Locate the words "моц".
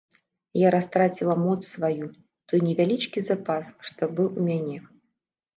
1.41-1.57